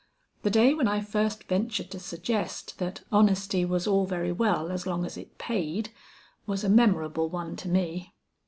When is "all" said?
3.85-4.07